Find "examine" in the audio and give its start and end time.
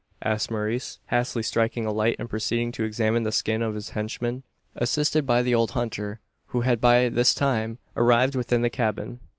2.83-3.21